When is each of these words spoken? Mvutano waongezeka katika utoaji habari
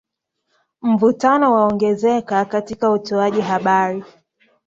Mvutano 0.81 1.53
waongezeka 1.53 2.45
katika 2.45 2.89
utoaji 2.91 3.41
habari 3.41 4.03